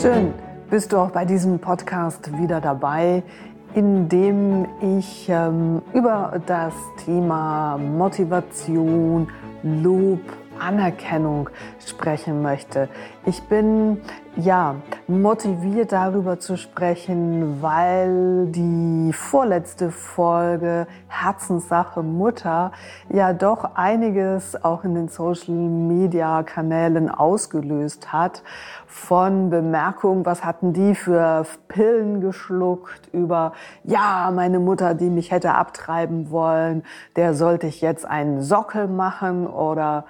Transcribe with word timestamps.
Schön, 0.00 0.32
bist 0.70 0.92
du 0.92 0.96
auch 0.96 1.10
bei 1.10 1.26
diesem 1.26 1.58
Podcast 1.58 2.38
wieder 2.38 2.62
dabei, 2.62 3.22
in 3.74 4.08
dem 4.08 4.66
ich 4.98 5.28
ähm, 5.28 5.82
über 5.92 6.40
das 6.46 6.72
Thema 7.04 7.76
Motivation, 7.76 9.28
Lob, 9.62 10.20
Anerkennung 10.58 11.50
sprechen 11.86 12.40
möchte. 12.40 12.88
Ich 13.26 13.42
bin 13.42 13.98
ja 14.36 14.76
motiviert 15.08 15.92
darüber 15.92 16.38
zu 16.38 16.56
sprechen, 16.56 17.60
weil 17.62 18.46
die 18.46 19.12
vorletzte 19.12 19.90
Folge 19.90 20.86
Herzenssache 21.08 22.02
Mutter 22.02 22.72
ja 23.08 23.32
doch 23.32 23.74
einiges 23.74 24.62
auch 24.62 24.84
in 24.84 24.94
den 24.94 25.08
Social 25.08 25.54
Media 25.54 26.42
Kanälen 26.42 27.10
ausgelöst 27.10 28.12
hat. 28.12 28.42
Von 28.86 29.50
Bemerkungen, 29.50 30.24
was 30.26 30.44
hatten 30.44 30.72
die 30.72 30.94
für 30.94 31.44
Pillen 31.68 32.20
geschluckt 32.20 33.08
über 33.12 33.52
ja, 33.84 34.30
meine 34.34 34.58
Mutter, 34.60 34.94
die 34.94 35.10
mich 35.10 35.30
hätte 35.30 35.54
abtreiben 35.54 36.30
wollen, 36.30 36.84
der 37.16 37.34
sollte 37.34 37.66
ich 37.66 37.80
jetzt 37.80 38.04
einen 38.06 38.42
Sockel 38.42 38.86
machen 38.88 39.46
oder 39.46 40.04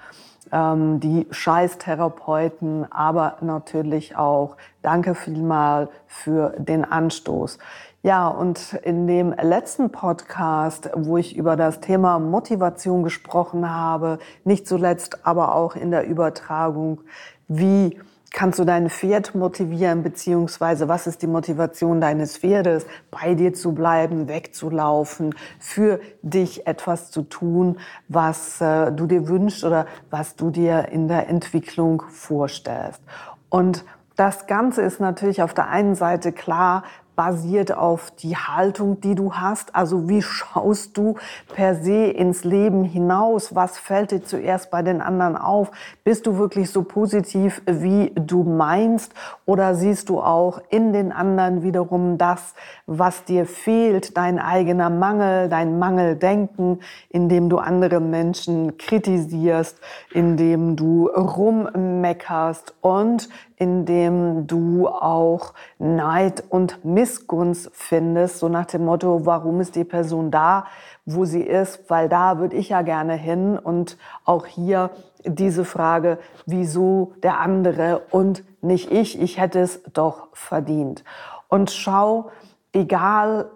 ähm, 0.51 0.99
die 0.99 1.27
Scheißtherapeuten, 1.31 2.91
aber 2.91 3.37
natürlich 3.41 4.15
auch 4.15 4.57
danke 4.81 5.15
vielmal 5.15 5.89
für 6.07 6.53
den 6.57 6.85
Anstoß. 6.85 7.57
Ja, 8.03 8.27
und 8.29 8.73
in 8.81 9.05
dem 9.05 9.31
letzten 9.31 9.91
Podcast, 9.91 10.89
wo 10.95 11.17
ich 11.17 11.37
über 11.37 11.55
das 11.55 11.81
Thema 11.81 12.17
Motivation 12.17 13.03
gesprochen 13.03 13.69
habe, 13.69 14.17
nicht 14.43 14.67
zuletzt 14.67 15.25
aber 15.25 15.53
auch 15.53 15.75
in 15.75 15.91
der 15.91 16.07
Übertragung, 16.07 17.01
wie 17.47 17.99
kannst 18.31 18.59
du 18.59 18.63
dein 18.63 18.89
Pferd 18.89 19.35
motivieren, 19.35 20.03
beziehungsweise 20.03 20.87
was 20.87 21.05
ist 21.05 21.21
die 21.21 21.27
Motivation 21.27 22.01
deines 22.01 22.37
Pferdes, 22.37 22.85
bei 23.11 23.35
dir 23.35 23.53
zu 23.53 23.73
bleiben, 23.73 24.27
wegzulaufen, 24.27 25.35
für 25.59 25.99
dich 26.21 26.65
etwas 26.65 27.11
zu 27.11 27.23
tun, 27.23 27.77
was 28.07 28.61
äh, 28.61 28.91
du 28.91 29.05
dir 29.05 29.27
wünschst 29.27 29.63
oder 29.63 29.85
was 30.09 30.35
du 30.35 30.49
dir 30.49 30.87
in 30.89 31.07
der 31.07 31.29
Entwicklung 31.29 32.03
vorstellst. 32.09 33.01
Und 33.49 33.83
das 34.15 34.45
Ganze 34.45 34.81
ist 34.81 34.99
natürlich 34.99 35.41
auf 35.41 35.53
der 35.53 35.69
einen 35.69 35.95
Seite 35.95 36.31
klar, 36.31 36.83
basiert 37.15 37.75
auf 37.75 38.11
die 38.11 38.35
Haltung, 38.35 39.01
die 39.01 39.15
du 39.15 39.33
hast. 39.33 39.75
Also 39.75 40.09
wie 40.09 40.21
schaust 40.21 40.97
du 40.97 41.15
per 41.53 41.75
se 41.75 42.05
ins 42.05 42.43
Leben 42.43 42.83
hinaus? 42.83 43.55
Was 43.55 43.77
fällt 43.77 44.11
dir 44.11 44.23
zuerst 44.23 44.71
bei 44.71 44.81
den 44.81 45.01
anderen 45.01 45.35
auf? 45.35 45.71
Bist 46.03 46.25
du 46.25 46.37
wirklich 46.37 46.71
so 46.71 46.83
positiv, 46.83 47.61
wie 47.65 48.11
du 48.15 48.43
meinst? 48.43 49.13
Oder 49.45 49.75
siehst 49.75 50.09
du 50.09 50.21
auch 50.21 50.61
in 50.69 50.93
den 50.93 51.11
anderen 51.11 51.63
wiederum 51.63 52.17
das, 52.17 52.53
was 52.85 53.25
dir 53.25 53.45
fehlt, 53.45 54.17
dein 54.17 54.39
eigener 54.39 54.89
Mangel, 54.89 55.49
dein 55.49 55.79
Mangeldenken, 55.79 56.79
indem 57.09 57.49
du 57.49 57.57
andere 57.57 57.99
Menschen 57.99 58.77
kritisierst, 58.77 59.79
indem 60.13 60.75
du 60.75 61.07
rummeckerst 61.07 62.73
und 62.81 63.29
indem 63.61 64.47
du 64.47 64.87
auch 64.87 65.53
Neid 65.77 66.43
und 66.49 66.83
Missgunst 66.83 67.69
findest, 67.73 68.39
so 68.39 68.49
nach 68.49 68.65
dem 68.65 68.85
Motto, 68.85 69.27
warum 69.27 69.61
ist 69.61 69.75
die 69.75 69.83
Person 69.83 70.31
da, 70.31 70.65
wo 71.05 71.25
sie 71.25 71.43
ist, 71.43 71.87
weil 71.87 72.09
da 72.09 72.39
würde 72.39 72.55
ich 72.55 72.69
ja 72.69 72.81
gerne 72.81 73.13
hin. 73.13 73.59
Und 73.59 73.99
auch 74.25 74.47
hier 74.47 74.89
diese 75.25 75.63
Frage, 75.63 76.17
wieso 76.47 77.13
der 77.21 77.39
andere 77.39 78.01
und 78.09 78.43
nicht 78.63 78.91
ich, 78.91 79.21
ich 79.21 79.39
hätte 79.39 79.59
es 79.59 79.83
doch 79.93 80.29
verdient. 80.33 81.03
Und 81.47 81.69
schau, 81.69 82.31
egal 82.73 83.51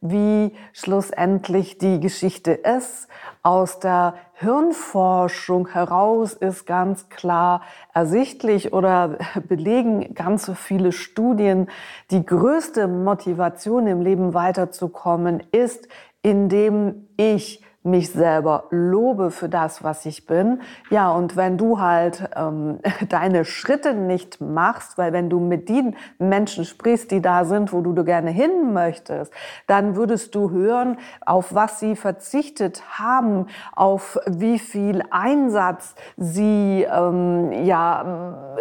wie 0.00 0.54
schlussendlich 0.72 1.78
die 1.78 1.98
Geschichte 1.98 2.52
ist, 2.52 3.08
aus 3.42 3.80
der 3.80 4.14
Hirnforschung 4.34 5.68
heraus 5.68 6.34
ist 6.34 6.66
ganz 6.66 7.08
klar 7.08 7.62
ersichtlich 7.92 8.72
oder 8.72 9.18
belegen 9.48 10.14
ganz 10.14 10.50
viele 10.54 10.92
Studien, 10.92 11.68
die 12.10 12.24
größte 12.24 12.86
Motivation 12.86 13.86
im 13.86 14.00
Leben 14.00 14.34
weiterzukommen 14.34 15.42
ist, 15.52 15.88
indem 16.22 17.08
ich 17.16 17.63
mich 17.84 18.10
selber 18.10 18.64
lobe 18.70 19.30
für 19.30 19.48
das, 19.48 19.84
was 19.84 20.06
ich 20.06 20.26
bin. 20.26 20.62
Ja, 20.90 21.10
und 21.10 21.36
wenn 21.36 21.58
du 21.58 21.80
halt 21.80 22.28
ähm, 22.34 22.80
deine 23.08 23.44
Schritte 23.44 23.94
nicht 23.94 24.40
machst, 24.40 24.96
weil 24.96 25.12
wenn 25.12 25.28
du 25.28 25.38
mit 25.38 25.68
den 25.68 25.94
Menschen 26.18 26.64
sprichst, 26.64 27.10
die 27.10 27.20
da 27.20 27.44
sind, 27.44 27.72
wo 27.72 27.82
du, 27.82 27.92
du 27.92 28.02
gerne 28.02 28.30
hin 28.30 28.72
möchtest, 28.72 29.32
dann 29.66 29.96
würdest 29.96 30.34
du 30.34 30.50
hören, 30.50 30.96
auf 31.26 31.54
was 31.54 31.78
sie 31.78 31.94
verzichtet 31.94 32.82
haben, 32.98 33.46
auf 33.76 34.18
wie 34.26 34.58
viel 34.58 35.02
Einsatz 35.10 35.94
sie, 36.16 36.86
ähm, 36.90 37.52
ja, 37.52 38.56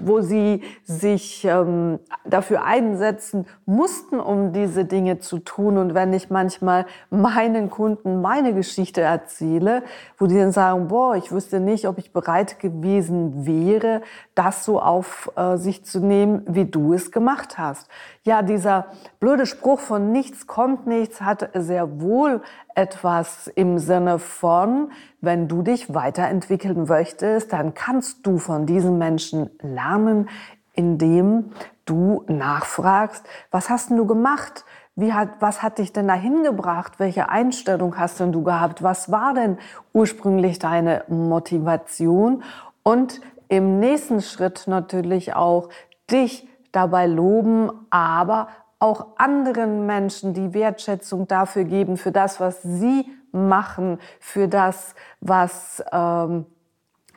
wo 0.00 0.20
sie 0.20 0.62
sich 0.84 1.44
ähm, 1.44 1.98
dafür 2.24 2.64
einsetzen 2.64 3.46
mussten, 3.64 4.20
um 4.20 4.52
diese 4.52 4.84
Dinge 4.84 5.18
zu 5.18 5.40
tun. 5.40 5.78
Und 5.78 5.94
wenn 5.94 6.12
ich 6.12 6.30
manchmal 6.30 6.86
meinen 7.10 7.70
Kunden, 7.70 8.22
meine 8.36 8.52
Geschichte 8.52 9.00
erzähle, 9.00 9.82
wo 10.18 10.26
die 10.26 10.36
dann 10.36 10.52
sagen, 10.52 10.88
boah, 10.88 11.16
ich 11.16 11.32
wüsste 11.32 11.58
nicht, 11.58 11.88
ob 11.88 11.96
ich 11.96 12.12
bereit 12.12 12.58
gewesen 12.60 13.46
wäre, 13.46 14.02
das 14.34 14.64
so 14.64 14.80
auf 14.80 15.30
äh, 15.36 15.56
sich 15.56 15.84
zu 15.86 16.00
nehmen, 16.00 16.42
wie 16.46 16.66
du 16.66 16.92
es 16.92 17.12
gemacht 17.12 17.56
hast. 17.56 17.88
Ja, 18.24 18.42
dieser 18.42 18.88
blöde 19.20 19.46
Spruch 19.46 19.80
von 19.80 20.12
nichts 20.12 20.46
kommt 20.46 20.86
nichts 20.86 21.22
hat 21.22 21.48
sehr 21.54 22.00
wohl 22.02 22.42
etwas 22.74 23.46
im 23.46 23.78
Sinne 23.78 24.18
von, 24.18 24.90
wenn 25.22 25.48
du 25.48 25.62
dich 25.62 25.94
weiterentwickeln 25.94 26.84
möchtest, 26.84 27.54
dann 27.54 27.72
kannst 27.72 28.26
du 28.26 28.36
von 28.36 28.66
diesen 28.66 28.98
Menschen 28.98 29.48
lernen, 29.62 30.28
indem 30.74 31.52
du 31.86 32.22
nachfragst, 32.28 33.24
was 33.50 33.70
hast 33.70 33.88
denn 33.88 33.96
du 33.96 34.06
gemacht? 34.06 34.66
Wie 34.98 35.12
hat, 35.12 35.28
was 35.40 35.62
hat 35.62 35.76
dich 35.76 35.92
denn 35.92 36.08
dahin 36.08 36.42
gebracht? 36.42 36.94
Welche 36.98 37.28
Einstellung 37.28 37.98
hast 37.98 38.18
denn 38.18 38.32
du 38.32 38.42
gehabt? 38.42 38.82
Was 38.82 39.12
war 39.12 39.34
denn 39.34 39.58
ursprünglich 39.92 40.58
deine 40.58 41.04
Motivation? 41.08 42.42
Und 42.82 43.20
im 43.48 43.78
nächsten 43.78 44.22
Schritt 44.22 44.64
natürlich 44.66 45.34
auch 45.34 45.68
dich 46.10 46.48
dabei 46.72 47.06
loben, 47.06 47.70
aber 47.90 48.48
auch 48.78 49.06
anderen 49.16 49.84
Menschen 49.84 50.32
die 50.32 50.54
Wertschätzung 50.54 51.28
dafür 51.28 51.64
geben, 51.64 51.98
für 51.98 52.12
das, 52.12 52.40
was 52.40 52.62
sie 52.62 53.06
machen, 53.32 53.98
für 54.18 54.48
das, 54.48 54.94
was 55.20 55.84
ähm, 55.92 56.46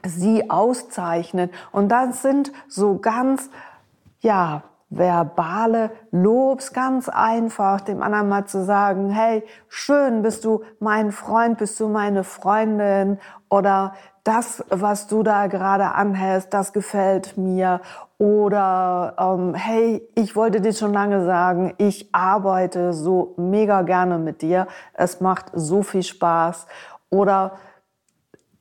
sie 0.05 0.49
auszeichnet. 0.49 1.53
Und 1.71 1.89
das 1.89 2.21
sind 2.21 2.51
so 2.67 2.97
ganz, 2.99 3.49
ja, 4.19 4.63
verbale 4.89 5.91
Lobs, 6.11 6.73
ganz 6.73 7.09
einfach, 7.09 7.81
dem 7.81 8.01
anderen 8.01 8.27
mal 8.27 8.45
zu 8.45 8.63
sagen, 8.63 9.09
hey, 9.11 9.43
schön, 9.67 10.23
bist 10.23 10.45
du 10.45 10.63
mein 10.79 11.11
Freund, 11.11 11.59
bist 11.59 11.79
du 11.79 11.87
meine 11.89 12.23
Freundin 12.23 13.19
oder 13.49 13.93
das, 14.23 14.63
was 14.69 15.07
du 15.07 15.23
da 15.23 15.47
gerade 15.47 15.91
anhältst, 15.93 16.53
das 16.53 16.73
gefällt 16.73 17.37
mir 17.37 17.81
oder 18.17 19.15
ähm, 19.17 19.53
hey, 19.53 20.07
ich 20.15 20.35
wollte 20.35 20.59
dir 20.59 20.73
schon 20.73 20.93
lange 20.93 21.23
sagen, 21.23 21.73
ich 21.77 22.13
arbeite 22.13 22.93
so 22.93 23.33
mega 23.37 23.83
gerne 23.83 24.17
mit 24.17 24.41
dir, 24.41 24.67
es 24.93 25.21
macht 25.21 25.45
so 25.53 25.83
viel 25.83 26.03
Spaß 26.03 26.67
oder 27.09 27.53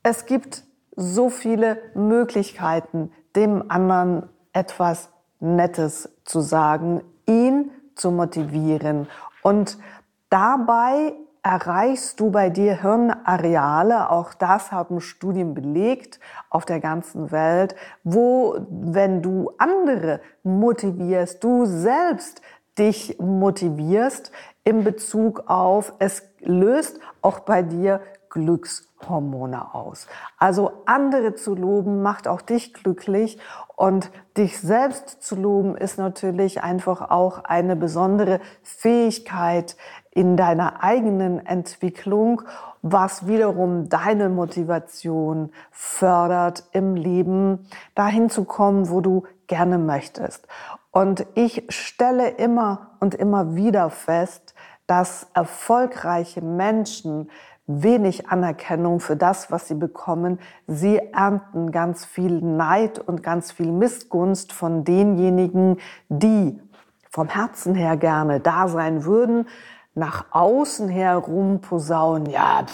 es 0.02 0.26
gibt 0.26 0.62
so 0.94 1.28
viele 1.30 1.78
Möglichkeiten, 1.94 3.12
dem 3.34 3.70
anderen 3.70 4.28
etwas 4.52 5.10
Nettes 5.40 6.10
zu 6.24 6.40
sagen, 6.40 7.02
ihn 7.26 7.70
zu 7.94 8.10
motivieren. 8.10 9.08
Und 9.42 9.78
dabei 10.30 11.14
erreichst 11.42 12.20
du 12.20 12.30
bei 12.30 12.50
dir 12.50 12.82
Hirnareale, 12.82 14.10
auch 14.10 14.34
das 14.34 14.72
haben 14.72 15.00
Studien 15.00 15.54
belegt 15.54 16.20
auf 16.50 16.64
der 16.64 16.80
ganzen 16.80 17.30
Welt, 17.30 17.74
wo, 18.04 18.58
wenn 18.68 19.22
du 19.22 19.52
andere 19.58 20.20
motivierst, 20.42 21.42
du 21.42 21.64
selbst 21.64 22.42
dich 22.78 23.18
motivierst 23.18 24.30
in 24.64 24.84
Bezug 24.84 25.44
auf, 25.48 25.94
es 25.98 26.22
löst 26.40 27.00
auch 27.22 27.40
bei 27.40 27.62
dir 27.62 28.00
Glückshormone 28.30 29.74
aus. 29.74 30.06
Also 30.38 30.72
andere 30.86 31.34
zu 31.34 31.54
loben 31.54 32.02
macht 32.02 32.28
auch 32.28 32.40
dich 32.40 32.74
glücklich 32.74 33.38
und 33.76 34.10
dich 34.36 34.60
selbst 34.60 35.22
zu 35.22 35.36
loben 35.36 35.76
ist 35.76 35.98
natürlich 35.98 36.62
einfach 36.62 37.10
auch 37.10 37.44
eine 37.44 37.76
besondere 37.76 38.40
Fähigkeit 38.62 39.76
in 40.10 40.36
deiner 40.36 40.82
eigenen 40.82 41.44
Entwicklung, 41.46 42.42
was 42.82 43.26
wiederum 43.26 43.88
deine 43.88 44.28
Motivation 44.28 45.52
fördert 45.70 46.64
im 46.72 46.96
Leben, 46.96 47.68
dahin 47.94 48.30
zu 48.30 48.44
kommen, 48.44 48.90
wo 48.90 49.00
du 49.00 49.24
gerne 49.46 49.78
möchtest. 49.78 50.48
Und 50.90 51.26
ich 51.34 51.64
stelle 51.68 52.28
immer 52.30 52.96
und 52.98 53.14
immer 53.14 53.54
wieder 53.54 53.90
fest, 53.90 54.54
dass 54.88 55.28
erfolgreiche 55.34 56.40
Menschen 56.40 57.30
wenig 57.68 58.28
Anerkennung 58.28 58.98
für 58.98 59.14
das, 59.14 59.52
was 59.52 59.68
sie 59.68 59.74
bekommen. 59.74 60.40
Sie 60.66 60.98
ernten 60.98 61.70
ganz 61.70 62.04
viel 62.04 62.40
Neid 62.40 62.98
und 62.98 63.22
ganz 63.22 63.52
viel 63.52 63.70
Missgunst 63.70 64.52
von 64.52 64.84
denjenigen, 64.84 65.76
die 66.08 66.60
vom 67.10 67.28
Herzen 67.28 67.74
her 67.74 67.96
gerne 67.96 68.40
da 68.40 68.68
sein 68.68 69.04
würden, 69.04 69.46
nach 69.94 70.26
außen 70.30 70.88
her 70.88 71.16
rumposaunen, 71.16 72.30
ja, 72.30 72.64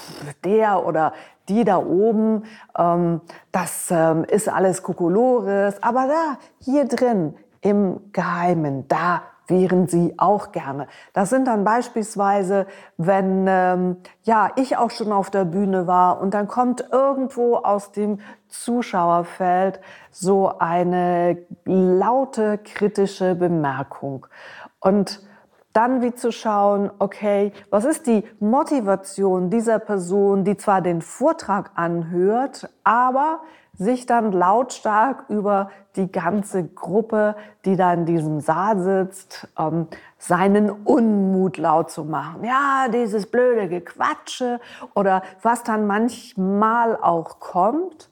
der 0.44 0.86
oder 0.86 1.12
die 1.48 1.64
da 1.64 1.78
oben, 1.78 2.44
ähm, 2.78 3.20
das 3.52 3.90
ähm, 3.90 4.24
ist 4.24 4.48
alles 4.48 4.82
Kokolores, 4.82 5.82
aber 5.82 6.06
da, 6.06 6.38
hier 6.60 6.86
drin, 6.86 7.34
im 7.60 8.12
Geheimen, 8.12 8.86
da 8.88 9.22
wären 9.46 9.86
sie 9.86 10.14
auch 10.18 10.52
gerne. 10.52 10.86
Das 11.12 11.30
sind 11.30 11.46
dann 11.46 11.64
beispielsweise, 11.64 12.66
wenn 12.96 13.46
ähm, 13.48 13.96
ja 14.22 14.50
ich 14.56 14.76
auch 14.76 14.90
schon 14.90 15.12
auf 15.12 15.30
der 15.30 15.44
Bühne 15.44 15.86
war 15.86 16.20
und 16.20 16.34
dann 16.34 16.48
kommt 16.48 16.84
irgendwo 16.90 17.56
aus 17.56 17.92
dem 17.92 18.20
Zuschauerfeld 18.48 19.80
so 20.10 20.58
eine 20.58 21.38
laute 21.64 22.58
kritische 22.58 23.34
Bemerkung 23.34 24.26
und 24.80 25.20
dann 25.74 26.02
wie 26.02 26.14
zu 26.14 26.30
schauen, 26.30 26.90
okay, 27.00 27.52
was 27.68 27.84
ist 27.84 28.06
die 28.06 28.22
Motivation 28.38 29.50
dieser 29.50 29.80
Person, 29.80 30.44
die 30.44 30.56
zwar 30.56 30.80
den 30.80 31.02
Vortrag 31.02 31.72
anhört, 31.74 32.70
aber 32.84 33.40
sich 33.78 34.06
dann 34.06 34.32
lautstark 34.32 35.24
über 35.28 35.70
die 35.96 36.10
ganze 36.10 36.64
Gruppe, 36.64 37.36
die 37.64 37.76
da 37.76 37.92
in 37.92 38.06
diesem 38.06 38.40
Saal 38.40 38.78
sitzt, 38.78 39.48
ähm, 39.58 39.86
seinen 40.18 40.70
Unmut 40.70 41.56
laut 41.56 41.90
zu 41.90 42.04
machen. 42.04 42.44
Ja, 42.44 42.86
dieses 42.92 43.26
blöde 43.26 43.68
Gequatsche 43.68 44.60
oder 44.94 45.22
was 45.42 45.62
dann 45.62 45.86
manchmal 45.86 46.96
auch 46.96 47.40
kommt 47.40 48.10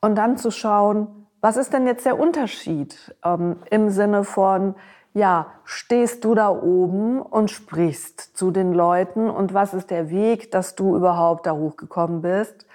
und 0.00 0.16
dann 0.16 0.36
zu 0.36 0.50
schauen, 0.50 1.26
was 1.40 1.56
ist 1.56 1.72
denn 1.72 1.86
jetzt 1.86 2.04
der 2.04 2.18
Unterschied 2.18 3.14
ähm, 3.24 3.56
im 3.70 3.90
Sinne 3.90 4.24
von, 4.24 4.74
ja, 5.14 5.46
stehst 5.64 6.24
du 6.24 6.34
da 6.34 6.48
oben 6.50 7.20
und 7.20 7.50
sprichst 7.50 8.36
zu 8.36 8.50
den 8.50 8.72
Leuten 8.72 9.30
und 9.30 9.54
was 9.54 9.74
ist 9.74 9.90
der 9.90 10.10
Weg, 10.10 10.50
dass 10.50 10.74
du 10.74 10.96
überhaupt 10.96 11.46
da 11.46 11.52
hochgekommen 11.52 12.22
bist? 12.22 12.66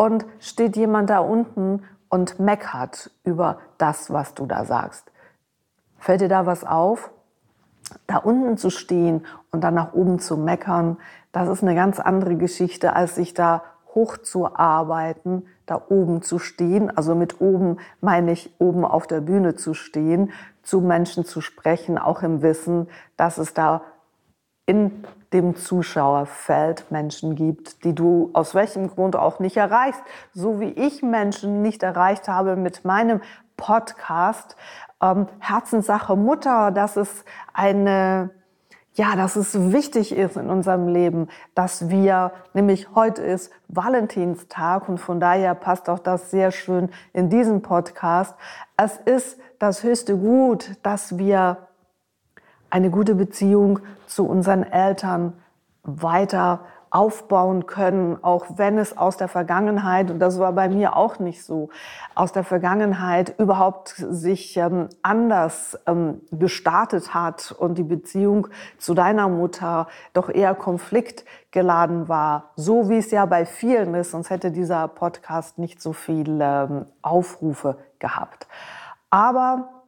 Und 0.00 0.24
steht 0.38 0.78
jemand 0.78 1.10
da 1.10 1.18
unten 1.18 1.82
und 2.08 2.40
meckert 2.40 3.10
über 3.22 3.58
das, 3.76 4.10
was 4.10 4.32
du 4.32 4.46
da 4.46 4.64
sagst. 4.64 5.12
Fällt 5.98 6.22
dir 6.22 6.28
da 6.30 6.46
was 6.46 6.64
auf? 6.64 7.10
Da 8.06 8.16
unten 8.16 8.56
zu 8.56 8.70
stehen 8.70 9.26
und 9.50 9.62
dann 9.62 9.74
nach 9.74 9.92
oben 9.92 10.18
zu 10.18 10.38
meckern, 10.38 10.96
das 11.32 11.50
ist 11.50 11.62
eine 11.62 11.74
ganz 11.74 12.00
andere 12.00 12.36
Geschichte, 12.36 12.94
als 12.96 13.16
sich 13.16 13.34
da 13.34 13.62
hochzuarbeiten, 13.94 15.46
da 15.66 15.82
oben 15.90 16.22
zu 16.22 16.38
stehen. 16.38 16.96
Also 16.96 17.14
mit 17.14 17.42
oben 17.42 17.76
meine 18.00 18.32
ich 18.32 18.54
oben 18.58 18.86
auf 18.86 19.06
der 19.06 19.20
Bühne 19.20 19.54
zu 19.54 19.74
stehen, 19.74 20.32
zu 20.62 20.80
Menschen 20.80 21.26
zu 21.26 21.42
sprechen, 21.42 21.98
auch 21.98 22.22
im 22.22 22.40
Wissen, 22.40 22.88
dass 23.18 23.36
es 23.36 23.52
da 23.52 23.82
in 24.70 25.04
dem 25.32 25.56
Zuschauerfeld 25.56 26.92
Menschen 26.92 27.34
gibt, 27.34 27.82
die 27.82 27.92
du 27.92 28.30
aus 28.34 28.54
welchem 28.54 28.86
Grund 28.86 29.16
auch 29.16 29.40
nicht 29.40 29.56
erreichst. 29.56 30.00
So 30.32 30.60
wie 30.60 30.70
ich 30.70 31.02
Menschen 31.02 31.60
nicht 31.60 31.82
erreicht 31.82 32.28
habe 32.28 32.54
mit 32.54 32.84
meinem 32.84 33.20
Podcast 33.56 34.54
ähm, 35.02 35.26
Herzenssache 35.40 36.14
Mutter, 36.14 36.70
dass 36.70 36.96
es 36.96 37.24
eine 37.52 38.30
ja, 38.94 39.14
dass 39.14 39.36
es 39.36 39.72
wichtig 39.72 40.12
ist 40.12 40.36
in 40.36 40.50
unserem 40.50 40.88
Leben, 40.88 41.28
dass 41.54 41.88
wir, 41.88 42.32
nämlich 42.54 42.88
heute 42.94 43.22
ist 43.22 43.52
Valentinstag 43.68 44.88
und 44.88 44.98
von 44.98 45.20
daher 45.20 45.54
passt 45.54 45.88
auch 45.88 46.00
das 46.00 46.30
sehr 46.30 46.50
schön 46.50 46.90
in 47.12 47.30
diesen 47.30 47.62
Podcast. 47.62 48.34
Es 48.76 48.96
ist 48.96 49.38
das 49.60 49.84
höchste 49.84 50.16
Gut, 50.16 50.72
dass 50.82 51.18
wir 51.18 51.68
eine 52.70 52.90
gute 52.90 53.14
Beziehung 53.14 53.80
zu 54.06 54.26
unseren 54.26 54.62
Eltern 54.62 55.34
weiter 55.82 56.60
aufbauen 56.90 57.66
können, 57.66 58.18
auch 58.22 58.46
wenn 58.56 58.76
es 58.76 58.98
aus 58.98 59.16
der 59.16 59.28
Vergangenheit, 59.28 60.10
und 60.10 60.18
das 60.18 60.40
war 60.40 60.52
bei 60.52 60.68
mir 60.68 60.96
auch 60.96 61.20
nicht 61.20 61.44
so, 61.44 61.70
aus 62.16 62.32
der 62.32 62.42
Vergangenheit 62.42 63.38
überhaupt 63.38 63.94
sich 63.96 64.56
ähm, 64.56 64.88
anders 65.02 65.78
ähm, 65.86 66.20
gestartet 66.32 67.14
hat 67.14 67.54
und 67.56 67.78
die 67.78 67.84
Beziehung 67.84 68.48
zu 68.76 68.94
deiner 68.94 69.28
Mutter 69.28 69.86
doch 70.14 70.28
eher 70.28 70.54
konfliktgeladen 70.56 72.08
war, 72.08 72.50
so 72.56 72.88
wie 72.88 72.98
es 72.98 73.12
ja 73.12 73.24
bei 73.24 73.46
vielen 73.46 73.94
ist, 73.94 74.10
sonst 74.10 74.30
hätte 74.30 74.50
dieser 74.50 74.88
Podcast 74.88 75.58
nicht 75.58 75.80
so 75.80 75.92
viele 75.92 76.64
ähm, 76.64 76.86
Aufrufe 77.02 77.78
gehabt. 78.00 78.48
Aber 79.10 79.79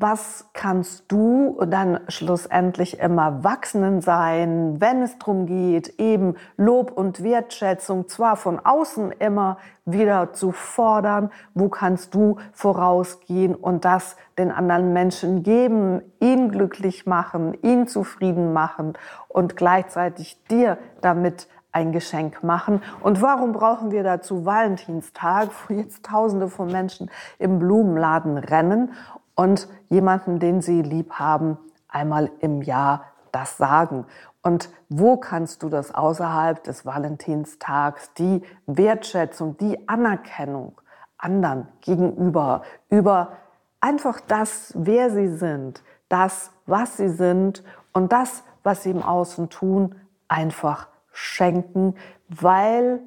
was 0.00 0.48
kannst 0.54 1.12
du 1.12 1.60
dann 1.66 2.00
schlussendlich 2.08 3.00
im 3.00 3.18
Erwachsenen 3.18 4.00
sein, 4.00 4.80
wenn 4.80 5.02
es 5.02 5.18
darum 5.18 5.44
geht, 5.44 6.00
eben 6.00 6.36
Lob 6.56 6.90
und 6.90 7.22
Wertschätzung 7.22 8.08
zwar 8.08 8.36
von 8.36 8.58
außen 8.58 9.12
immer 9.12 9.58
wieder 9.84 10.32
zu 10.32 10.52
fordern, 10.52 11.30
wo 11.52 11.68
kannst 11.68 12.14
du 12.14 12.36
vorausgehen 12.52 13.54
und 13.54 13.84
das 13.84 14.16
den 14.38 14.50
anderen 14.50 14.94
Menschen 14.94 15.42
geben, 15.42 16.00
ihn 16.18 16.50
glücklich 16.50 17.04
machen, 17.04 17.54
ihn 17.62 17.86
zufrieden 17.86 18.54
machen 18.54 18.94
und 19.28 19.54
gleichzeitig 19.54 20.42
dir 20.50 20.78
damit 21.02 21.46
ein 21.72 21.92
Geschenk 21.92 22.42
machen. 22.42 22.82
Und 23.02 23.20
warum 23.20 23.52
brauchen 23.52 23.90
wir 23.90 24.02
dazu 24.02 24.46
Valentinstag, 24.46 25.50
wo 25.68 25.74
jetzt 25.74 26.06
Tausende 26.06 26.48
von 26.48 26.72
Menschen 26.72 27.10
im 27.38 27.58
Blumenladen 27.58 28.38
rennen 28.38 28.92
und 29.40 29.68
jemanden, 29.88 30.38
den 30.38 30.60
sie 30.60 30.82
lieb 30.82 31.12
haben, 31.12 31.56
einmal 31.88 32.30
im 32.40 32.60
Jahr 32.60 33.04
das 33.32 33.56
sagen. 33.56 34.04
Und 34.42 34.68
wo 34.90 35.16
kannst 35.16 35.62
du 35.62 35.70
das 35.70 35.94
außerhalb 35.94 36.62
des 36.62 36.84
Valentinstags, 36.84 38.12
die 38.12 38.42
Wertschätzung, 38.66 39.56
die 39.56 39.88
Anerkennung 39.88 40.78
anderen 41.16 41.68
gegenüber, 41.80 42.64
über 42.90 43.32
einfach 43.80 44.20
das, 44.20 44.74
wer 44.76 45.08
sie 45.08 45.28
sind, 45.28 45.82
das, 46.10 46.50
was 46.66 46.98
sie 46.98 47.08
sind 47.08 47.64
und 47.94 48.12
das, 48.12 48.42
was 48.62 48.82
sie 48.82 48.90
im 48.90 49.02
Außen 49.02 49.48
tun, 49.48 49.94
einfach 50.28 50.88
schenken, 51.12 51.94
weil 52.28 53.00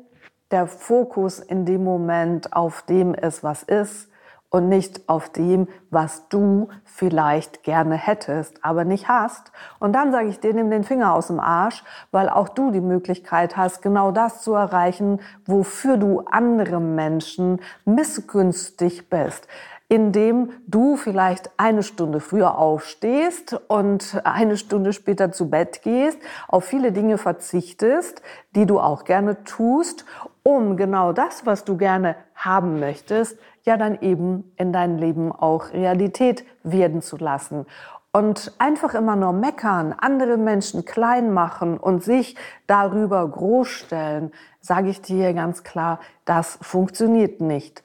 der 0.50 0.66
Fokus 0.66 1.38
in 1.38 1.68
dem 1.68 1.84
Moment 1.84 2.54
auf 2.54 2.82
dem 2.82 3.14
ist, 3.14 3.44
was 3.44 3.62
ist, 3.62 4.10
und 4.54 4.70
nicht 4.70 5.10
auf 5.10 5.30
dem, 5.30 5.68
was 5.90 6.30
du 6.30 6.70
vielleicht 6.86 7.64
gerne 7.64 7.96
hättest, 7.96 8.64
aber 8.64 8.86
nicht 8.86 9.08
hast. 9.08 9.52
Und 9.80 9.94
dann 9.94 10.12
sage 10.12 10.28
ich 10.28 10.40
dir, 10.40 10.54
nimm 10.54 10.70
den 10.70 10.84
Finger 10.84 11.16
aus 11.16 11.26
dem 11.26 11.40
Arsch, 11.40 11.84
weil 12.12 12.30
auch 12.30 12.50
du 12.50 12.70
die 12.70 12.80
Möglichkeit 12.80 13.58
hast, 13.58 13.82
genau 13.82 14.12
das 14.12 14.44
zu 14.44 14.54
erreichen, 14.54 15.22
wofür 15.48 15.98
du 15.98 16.22
andere 16.30 16.80
Menschen 16.80 17.62
missgünstig 17.84 19.10
bist 19.10 19.48
indem 19.90 20.50
du 20.66 20.96
vielleicht 20.96 21.52
eine 21.58 21.84
Stunde 21.84 22.20
früher 22.20 22.58
aufstehst 22.58 23.60
und 23.68 24.20
eine 24.24 24.58
Stunde 24.58 24.92
später 24.92 25.32
zu 25.32 25.52
Bett 25.52 25.84
gehst, 25.84 26.18
auf 26.48 26.66
viele 26.66 26.92
Dinge 26.92 27.20
verzichtest, 27.20 28.24
die 28.56 28.66
du 28.66 28.80
auch 28.80 29.04
gerne 29.04 29.44
tust, 29.44 30.06
um 30.42 30.78
genau 30.78 31.14
das, 31.14 31.46
was 31.46 31.64
du 31.64 31.78
gerne 31.78 32.16
haben 32.34 32.80
möchtest, 32.80 33.38
ja 33.64 33.78
dann 33.78 34.00
eben 34.02 34.52
in 34.58 34.74
dein 34.74 34.98
Leben 34.98 35.32
auch 35.32 35.72
Realität 35.74 36.46
werden 36.64 37.02
zu 37.02 37.18
lassen. 37.18 37.66
Und 38.12 38.54
einfach 38.60 38.94
immer 38.94 39.16
nur 39.16 39.34
meckern, 39.34 39.96
andere 39.98 40.38
Menschen 40.38 40.86
klein 40.86 41.34
machen 41.34 41.78
und 41.78 42.04
sich 42.04 42.36
darüber 42.68 43.28
großstellen, 43.28 44.32
sage 44.62 44.90
ich 44.90 45.02
dir 45.02 45.34
ganz 45.34 45.64
klar, 45.64 46.00
das 46.24 46.60
funktioniert 46.62 47.42
nicht. 47.42 47.82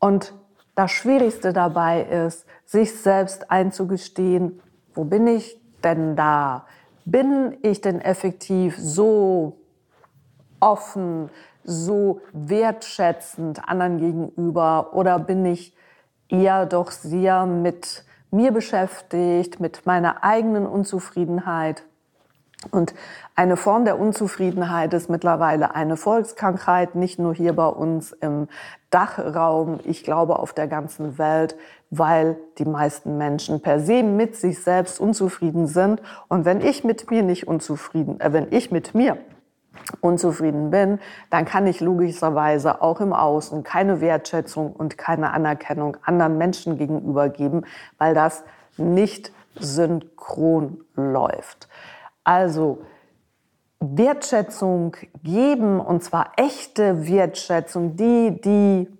Und 0.00 0.34
das 0.74 0.90
Schwierigste 0.90 1.52
dabei 1.52 2.02
ist, 2.02 2.44
sich 2.64 3.00
selbst 3.00 3.50
einzugestehen, 3.50 4.60
wo 4.94 5.04
bin 5.04 5.28
ich 5.28 5.60
denn 5.84 6.16
da? 6.16 6.66
Bin 7.04 7.56
ich 7.62 7.80
denn 7.80 8.00
effektiv 8.00 8.76
so 8.76 9.58
offen, 10.60 11.30
so 11.64 12.20
wertschätzend 12.32 13.68
anderen 13.68 13.98
gegenüber 13.98 14.90
oder 14.94 15.18
bin 15.18 15.44
ich 15.44 15.74
eher 16.28 16.66
doch 16.66 16.90
sehr 16.90 17.46
mit 17.46 18.04
mir 18.30 18.52
beschäftigt, 18.52 19.60
mit 19.60 19.86
meiner 19.86 20.24
eigenen 20.24 20.66
Unzufriedenheit? 20.66 21.84
Und 22.72 22.92
eine 23.36 23.56
Form 23.56 23.84
der 23.84 24.00
Unzufriedenheit 24.00 24.92
ist 24.92 25.08
mittlerweile 25.08 25.76
eine 25.76 25.96
Volkskrankheit, 25.96 26.96
nicht 26.96 27.18
nur 27.18 27.32
hier 27.32 27.54
bei 27.54 27.68
uns 27.68 28.10
im 28.12 28.48
Dachraum, 28.90 29.78
ich 29.84 30.02
glaube 30.02 30.40
auf 30.40 30.52
der 30.52 30.66
ganzen 30.66 31.18
Welt, 31.18 31.56
weil 31.90 32.36
die 32.58 32.64
meisten 32.64 33.16
Menschen 33.16 33.60
per 33.60 33.78
se 33.78 34.02
mit 34.02 34.34
sich 34.34 34.60
selbst 34.62 34.98
unzufrieden 34.98 35.68
sind. 35.68 36.02
Und 36.26 36.44
wenn 36.44 36.60
ich 36.60 36.82
mit 36.82 37.08
mir 37.10 37.22
nicht 37.22 37.46
unzufrieden, 37.46 38.20
äh, 38.20 38.32
wenn 38.32 38.48
ich 38.50 38.72
mit 38.72 38.92
mir 38.92 39.18
unzufrieden 40.00 40.70
bin, 40.70 40.98
dann 41.30 41.44
kann 41.44 41.66
ich 41.66 41.80
logischerweise 41.80 42.82
auch 42.82 43.00
im 43.00 43.12
Außen 43.12 43.62
keine 43.62 44.00
Wertschätzung 44.00 44.72
und 44.72 44.98
keine 44.98 45.32
Anerkennung 45.32 45.96
anderen 46.04 46.38
Menschen 46.38 46.78
gegenüber 46.78 47.28
geben, 47.28 47.64
weil 47.98 48.14
das 48.14 48.44
nicht 48.76 49.32
synchron 49.56 50.84
läuft. 50.94 51.68
Also 52.24 52.78
Wertschätzung 53.80 54.96
geben, 55.22 55.80
und 55.80 56.02
zwar 56.02 56.32
echte 56.36 57.06
Wertschätzung, 57.08 57.96
die, 57.96 58.40
die 58.40 58.97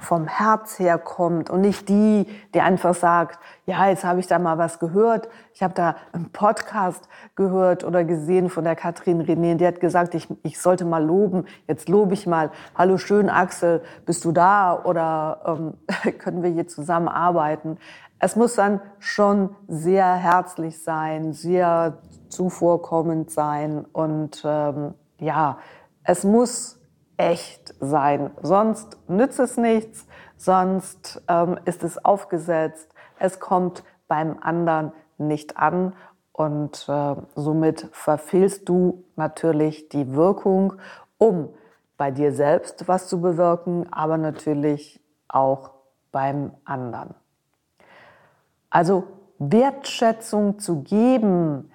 vom 0.00 0.26
Herz 0.26 0.78
her 0.78 0.98
kommt 0.98 1.50
und 1.50 1.60
nicht 1.60 1.88
die, 1.88 2.26
die 2.54 2.60
einfach 2.60 2.94
sagt, 2.94 3.38
ja, 3.66 3.88
jetzt 3.88 4.04
habe 4.04 4.20
ich 4.20 4.26
da 4.26 4.38
mal 4.38 4.58
was 4.58 4.78
gehört. 4.78 5.28
Ich 5.52 5.62
habe 5.62 5.74
da 5.74 5.96
einen 6.12 6.30
Podcast 6.30 7.08
gehört 7.34 7.84
oder 7.84 8.04
gesehen 8.04 8.48
von 8.48 8.64
der 8.64 8.76
Katrin 8.76 9.22
René, 9.22 9.56
die 9.56 9.66
hat 9.66 9.80
gesagt, 9.80 10.14
ich, 10.14 10.28
ich 10.42 10.60
sollte 10.60 10.84
mal 10.84 11.04
loben. 11.04 11.46
Jetzt 11.66 11.88
lobe 11.88 12.14
ich 12.14 12.26
mal. 12.26 12.50
Hallo 12.74 12.96
schön, 12.96 13.28
Axel, 13.28 13.82
bist 14.06 14.24
du 14.24 14.32
da 14.32 14.82
oder 14.82 15.40
ähm, 15.44 16.12
können 16.18 16.42
wir 16.42 16.50
hier 16.50 16.68
zusammen 16.68 17.08
arbeiten? 17.08 17.78
Es 18.18 18.34
muss 18.34 18.54
dann 18.54 18.80
schon 18.98 19.54
sehr 19.68 20.14
herzlich 20.14 20.82
sein, 20.82 21.32
sehr 21.32 21.98
zuvorkommend 22.28 23.30
sein 23.30 23.84
und 23.92 24.42
ähm, 24.44 24.94
ja, 25.18 25.58
es 26.02 26.24
muss 26.24 26.77
echt 27.18 27.74
sein. 27.80 28.30
Sonst 28.40 28.96
nützt 29.08 29.38
es 29.38 29.58
nichts, 29.58 30.06
sonst 30.38 31.22
ähm, 31.28 31.58
ist 31.66 31.84
es 31.84 32.02
aufgesetzt, 32.02 32.94
es 33.18 33.40
kommt 33.40 33.84
beim 34.06 34.38
anderen 34.40 34.92
nicht 35.18 35.58
an 35.58 35.92
und 36.32 36.88
äh, 36.88 37.16
somit 37.34 37.88
verfehlst 37.92 38.68
du 38.68 39.04
natürlich 39.16 39.88
die 39.88 40.14
Wirkung, 40.14 40.74
um 41.18 41.50
bei 41.96 42.12
dir 42.12 42.32
selbst 42.32 42.86
was 42.86 43.08
zu 43.08 43.20
bewirken, 43.20 43.92
aber 43.92 44.16
natürlich 44.16 45.00
auch 45.26 45.72
beim 46.12 46.52
anderen. 46.64 47.14
Also 48.70 49.04
Wertschätzung 49.38 50.60
zu 50.60 50.82
geben, 50.82 51.70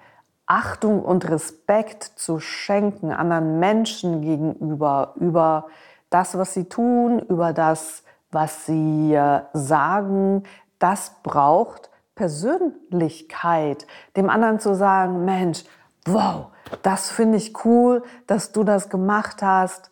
Achtung 0.46 1.02
und 1.02 1.28
Respekt 1.28 2.04
zu 2.04 2.38
schenken 2.38 3.10
anderen 3.12 3.58
Menschen 3.58 4.20
gegenüber, 4.20 5.14
über 5.16 5.66
das, 6.10 6.36
was 6.36 6.54
sie 6.54 6.68
tun, 6.68 7.18
über 7.18 7.52
das, 7.52 8.02
was 8.30 8.66
sie 8.66 9.14
äh, 9.14 9.40
sagen, 9.52 10.42
das 10.78 11.12
braucht 11.22 11.90
Persönlichkeit. 12.14 13.86
Dem 14.16 14.28
anderen 14.28 14.60
zu 14.60 14.74
sagen, 14.74 15.24
Mensch, 15.24 15.64
wow, 16.04 16.48
das 16.82 17.10
finde 17.10 17.38
ich 17.38 17.64
cool, 17.64 18.02
dass 18.26 18.52
du 18.52 18.64
das 18.64 18.90
gemacht 18.90 19.42
hast. 19.42 19.90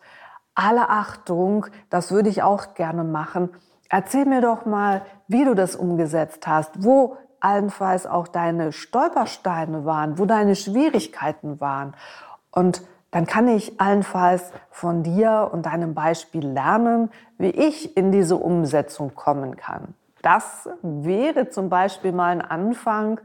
Alle 0.55 0.89
Achtung, 0.89 1.65
das 1.89 2.11
würde 2.11 2.29
ich 2.29 2.43
auch 2.43 2.75
gerne 2.75 3.03
machen. 3.03 3.49
Erzähl 3.89 4.25
mir 4.25 4.41
doch 4.41 4.65
mal, 4.65 5.01
wie 5.27 5.45
du 5.45 5.55
das 5.55 5.75
umgesetzt 5.75 6.47
hast, 6.47 6.83
wo 6.83 7.17
allenfalls 7.43 8.05
auch 8.05 8.27
deine 8.27 8.71
Stolpersteine 8.71 9.85
waren, 9.85 10.17
wo 10.17 10.25
deine 10.25 10.55
Schwierigkeiten 10.55 11.59
waren. 11.59 11.93
Und 12.51 12.83
dann 13.11 13.27
kann 13.27 13.47
ich 13.47 13.79
allenfalls 13.79 14.51
von 14.71 15.03
dir 15.03 15.49
und 15.51 15.65
deinem 15.65 15.93
Beispiel 15.93 16.47
lernen, 16.47 17.11
wie 17.37 17.49
ich 17.49 17.95
in 17.95 18.11
diese 18.11 18.37
Umsetzung 18.37 19.13
kommen 19.13 19.55
kann. 19.55 19.93
Das 20.21 20.69
wäre 20.81 21.49
zum 21.49 21.69
Beispiel 21.69 22.11
mal 22.11 22.31
ein 22.31 22.41
Anfang, 22.41 23.19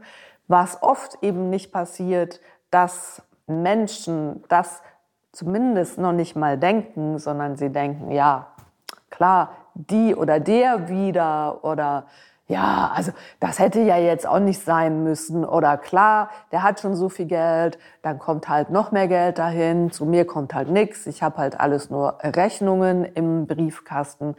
was 0.47 0.83
oft 0.83 1.17
eben 1.23 1.49
nicht 1.49 1.71
passiert, 1.71 2.41
dass 2.69 3.21
Menschen 3.47 4.43
das 4.47 4.83
zumindest 5.31 5.97
noch 5.97 6.11
nicht 6.11 6.35
mal 6.35 6.57
denken, 6.57 7.17
sondern 7.17 7.55
sie 7.55 7.69
denken, 7.69 8.11
ja, 8.11 8.47
klar, 9.09 9.51
die 9.73 10.13
oder 10.13 10.39
der 10.39 10.89
wieder 10.89 11.63
oder 11.63 12.05
ja, 12.49 12.91
also 12.95 13.11
das 13.39 13.59
hätte 13.59 13.79
ja 13.79 13.97
jetzt 13.97 14.27
auch 14.27 14.39
nicht 14.39 14.65
sein 14.65 15.03
müssen. 15.03 15.45
Oder 15.45 15.77
klar, 15.77 16.31
der 16.51 16.63
hat 16.63 16.79
schon 16.79 16.95
so 16.95 17.07
viel 17.07 17.27
Geld, 17.27 17.77
dann 18.01 18.17
kommt 18.17 18.49
halt 18.49 18.71
noch 18.71 18.91
mehr 18.91 19.07
Geld 19.07 19.37
dahin. 19.37 19.91
Zu 19.91 20.05
mir 20.05 20.25
kommt 20.25 20.55
halt 20.55 20.67
nichts. 20.67 21.05
Ich 21.05 21.21
habe 21.21 21.37
halt 21.37 21.59
alles 21.59 21.91
nur 21.91 22.17
Rechnungen 22.23 23.05
im 23.05 23.45
Briefkasten. 23.45 24.35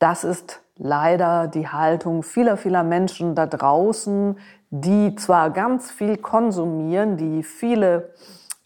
Das 0.00 0.24
ist 0.24 0.60
leider 0.76 1.46
die 1.46 1.68
Haltung 1.68 2.24
vieler, 2.24 2.56
vieler 2.56 2.82
Menschen 2.82 3.36
da 3.36 3.46
draußen, 3.46 4.36
die 4.70 5.14
zwar 5.14 5.50
ganz 5.50 5.92
viel 5.92 6.16
konsumieren, 6.16 7.16
die 7.16 7.44
viele 7.44 8.14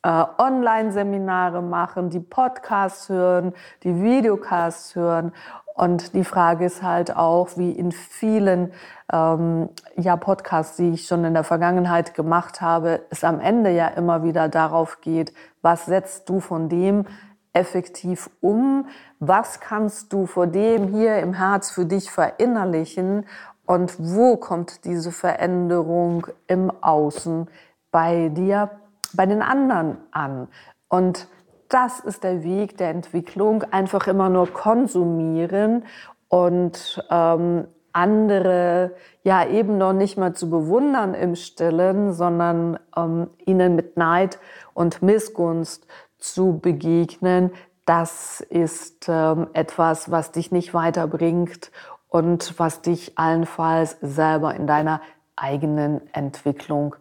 äh, 0.02 0.24
Online-Seminare 0.38 1.62
machen, 1.62 2.10
die 2.10 2.20
Podcasts 2.20 3.08
hören, 3.08 3.54
die 3.82 4.02
Videocasts 4.02 4.94
hören 4.94 5.32
und 5.74 6.14
die 6.14 6.24
Frage 6.24 6.66
ist 6.66 6.82
halt 6.82 7.16
auch, 7.16 7.50
wie 7.56 7.72
in 7.72 7.92
vielen 7.92 8.72
ähm, 9.12 9.70
ja, 9.96 10.16
Podcasts, 10.16 10.76
die 10.76 10.90
ich 10.90 11.06
schon 11.06 11.24
in 11.24 11.34
der 11.34 11.44
Vergangenheit 11.44 12.14
gemacht 12.14 12.60
habe, 12.60 13.00
es 13.10 13.24
am 13.24 13.40
Ende 13.40 13.70
ja 13.70 13.88
immer 13.88 14.22
wieder 14.22 14.48
darauf 14.48 15.00
geht, 15.00 15.32
was 15.62 15.86
setzt 15.86 16.28
du 16.28 16.40
von 16.40 16.68
dem 16.68 17.06
effektiv 17.52 18.30
um? 18.40 18.86
Was 19.18 19.60
kannst 19.60 20.12
du 20.12 20.26
vor 20.26 20.46
dem 20.46 20.88
hier 20.88 21.18
im 21.18 21.34
Herz 21.34 21.70
für 21.70 21.84
dich 21.84 22.10
verinnerlichen? 22.10 23.26
Und 23.64 23.94
wo 23.98 24.36
kommt 24.36 24.84
diese 24.84 25.12
Veränderung 25.12 26.26
im 26.46 26.70
Außen 26.82 27.48
bei 27.90 28.28
dir, 28.28 28.70
bei 29.16 29.26
den 29.26 29.42
anderen 29.42 29.98
an? 30.10 30.48
Und 30.88 31.28
das 31.68 32.00
ist 32.00 32.24
der 32.24 32.44
Weg 32.44 32.76
der 32.76 32.90
Entwicklung. 32.90 33.64
Einfach 33.70 34.06
immer 34.06 34.28
nur 34.28 34.52
konsumieren 34.52 35.84
und 36.28 37.02
ähm, 37.10 37.66
andere 37.92 38.94
ja 39.22 39.46
eben 39.46 39.78
noch 39.78 39.92
nicht 39.92 40.16
mal 40.16 40.34
zu 40.34 40.48
bewundern 40.48 41.14
im 41.14 41.34
Stillen, 41.34 42.12
sondern 42.12 42.78
ähm, 42.96 43.30
ihnen 43.44 43.76
mit 43.76 43.96
Neid 43.96 44.38
und 44.74 45.02
Missgunst 45.02 45.86
zu 46.18 46.58
begegnen. 46.58 47.52
Das 47.84 48.40
ist 48.40 49.06
ähm, 49.08 49.48
etwas, 49.52 50.10
was 50.10 50.32
dich 50.32 50.52
nicht 50.52 50.72
weiterbringt 50.72 51.70
und 52.08 52.58
was 52.58 52.82
dich 52.82 53.18
allenfalls 53.18 53.96
selber 54.00 54.54
in 54.54 54.66
deiner 54.66 55.00
eigenen 55.36 56.00
Entwicklung 56.14 56.96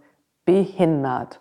behindert. 0.45 1.39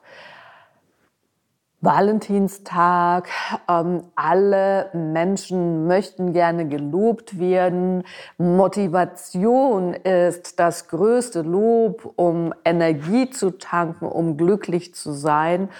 Valentinstag. 1.80 3.28
Ähm, 3.68 4.02
alle 4.14 4.90
Menschen 4.92 5.87
möchten 5.87 6.32
gerne 6.32 6.68
gelobt 6.68 7.38
werden. 7.38 8.04
Motivation 8.37 9.94
ist 9.94 10.60
das 10.60 10.88
größte 10.88 11.42
Lob, 11.42 12.12
um 12.16 12.52
Energie 12.64 13.30
zu 13.30 13.52
tanken, 13.52 14.06
um 14.06 14.37
glücklich 14.37 14.94
zu 14.94 15.12
sein. 15.12 15.70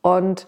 Und 0.00 0.46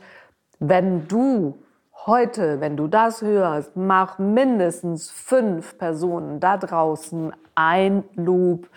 wenn 0.61 1.09
du 1.09 1.59
heute, 2.07 2.61
wenn 2.61 2.77
du 2.77 2.87
das 2.87 3.21
hörst, 3.23 3.77
mach 3.77 4.19
mindestens 4.19 5.11
fünf 5.11 5.77
Personen 5.77 6.39
da 6.39 6.57
draußen 6.57 7.33
ein 7.55 8.05
Lob, 8.15 8.69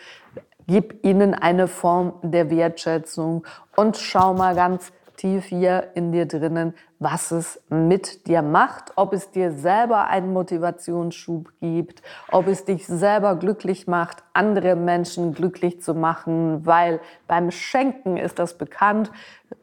gib 0.68 1.06
ihnen 1.06 1.34
eine 1.34 1.68
Form 1.68 2.14
der 2.22 2.50
Wertschätzung 2.50 3.46
und 3.76 3.98
schau 3.98 4.34
mal 4.34 4.56
ganz 4.56 4.92
tief 5.24 5.46
hier 5.46 5.92
in 5.94 6.12
dir 6.12 6.26
drinnen, 6.26 6.74
was 7.00 7.32
es 7.32 7.64
mit 7.70 8.28
dir 8.28 8.42
macht, 8.42 8.92
ob 8.98 9.14
es 9.14 9.32
dir 9.32 9.54
selber 9.54 10.08
einen 10.08 10.34
Motivationsschub 10.34 11.50
gibt, 11.62 12.02
ob 12.30 12.48
es 12.48 12.66
dich 12.66 12.86
selber 12.86 13.38
glücklich 13.38 13.88
macht, 13.88 14.22
andere 14.34 14.76
Menschen 14.76 15.34
glücklich 15.34 15.82
zu 15.82 15.94
machen, 15.94 16.66
weil 16.66 17.00
beim 17.26 17.52
Schenken 17.52 18.18
ist 18.18 18.38
das 18.38 18.58
bekannt. 18.58 19.12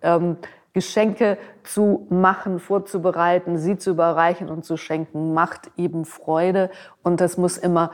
Ähm, 0.00 0.38
Geschenke 0.73 1.37
zu 1.64 2.07
machen, 2.11 2.61
vorzubereiten, 2.61 3.59
sie 3.59 3.76
zu 3.76 3.90
überreichen 3.90 4.49
und 4.49 4.64
zu 4.64 4.76
schenken, 4.76 5.35
macht 5.35 5.71
eben 5.76 6.05
Freude. 6.05 6.71
Und 7.02 7.21
das 7.21 7.37
muss 7.37 7.59
immer 7.59 7.90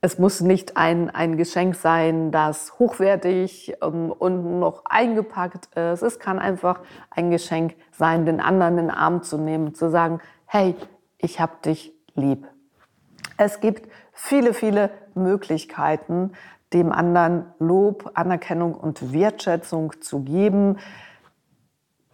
es 0.00 0.18
muss 0.18 0.40
nicht 0.40 0.76
ein, 0.76 1.10
ein 1.10 1.36
Geschenk 1.36 1.74
sein, 1.74 2.30
das 2.30 2.78
hochwertig 2.78 3.74
ähm, 3.82 4.12
und 4.12 4.58
noch 4.60 4.84
eingepackt 4.84 5.74
ist. 5.76 6.02
Es 6.02 6.18
kann 6.18 6.38
einfach 6.38 6.80
ein 7.10 7.30
Geschenk 7.30 7.74
sein, 7.92 8.24
den 8.24 8.40
anderen 8.40 8.78
in 8.78 8.86
den 8.86 8.90
Arm 8.90 9.22
zu 9.22 9.38
nehmen, 9.38 9.74
zu 9.74 9.90
sagen, 9.90 10.20
hey, 10.46 10.76
ich 11.18 11.40
hab 11.40 11.62
dich 11.62 11.92
lieb. 12.14 12.46
Es 13.36 13.60
gibt 13.60 13.88
viele, 14.12 14.54
viele 14.54 14.90
Möglichkeiten, 15.14 16.32
dem 16.72 16.92
anderen 16.92 17.46
Lob, 17.58 18.10
Anerkennung 18.14 18.74
und 18.74 19.12
Wertschätzung 19.12 20.00
zu 20.00 20.20
geben. 20.20 20.78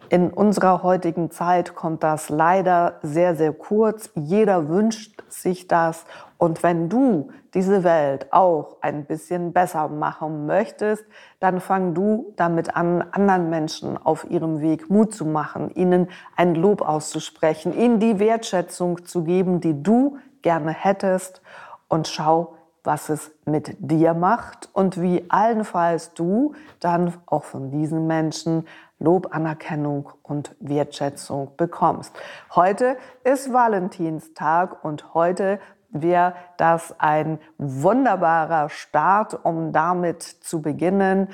In 0.09 0.31
unserer 0.31 0.83
heutigen 0.83 1.31
Zeit 1.31 1.75
kommt 1.75 2.03
das 2.03 2.29
leider 2.29 2.99
sehr, 3.01 3.35
sehr 3.35 3.53
kurz. 3.53 4.11
Jeder 4.15 4.69
wünscht 4.69 5.23
sich 5.29 5.67
das. 5.67 6.05
Und 6.37 6.63
wenn 6.63 6.89
du 6.89 7.29
diese 7.53 7.83
Welt 7.83 8.31
auch 8.33 8.77
ein 8.81 9.05
bisschen 9.05 9.53
besser 9.53 9.87
machen 9.87 10.45
möchtest, 10.45 11.05
dann 11.39 11.61
fang 11.61 11.93
du 11.93 12.33
damit 12.35 12.75
an, 12.75 13.01
anderen 13.11 13.49
Menschen 13.49 13.97
auf 13.97 14.29
ihrem 14.29 14.59
Weg 14.59 14.89
Mut 14.89 15.13
zu 15.13 15.25
machen, 15.25 15.69
ihnen 15.71 16.09
ein 16.35 16.55
Lob 16.55 16.81
auszusprechen, 16.81 17.73
ihnen 17.73 17.99
die 17.99 18.19
Wertschätzung 18.19 19.05
zu 19.05 19.23
geben, 19.23 19.61
die 19.61 19.81
du 19.81 20.17
gerne 20.41 20.71
hättest. 20.71 21.41
Und 21.87 22.07
schau, 22.07 22.55
was 22.83 23.09
es 23.09 23.31
mit 23.45 23.75
dir 23.79 24.13
macht 24.13 24.69
und 24.73 25.01
wie 25.01 25.25
allenfalls 25.29 26.13
du 26.13 26.53
dann 26.79 27.13
auch 27.25 27.43
von 27.43 27.71
diesen 27.71 28.07
Menschen 28.07 28.67
Lob, 28.97 29.35
Anerkennung 29.35 30.09
und 30.23 30.55
Wertschätzung 30.61 31.51
bekommst. 31.57 32.15
Heute 32.55 32.95
ist 33.25 33.51
Valentinstag 33.51 34.85
und 34.85 35.13
heute 35.13 35.59
wäre 36.01 36.33
das 36.57 36.95
ein 36.99 37.39
wunderbarer 37.57 38.69
Start, 38.69 39.45
um 39.45 39.71
damit 39.71 40.23
zu 40.23 40.61
beginnen, 40.61 41.29